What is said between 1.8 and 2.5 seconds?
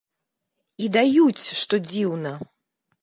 дзіўна.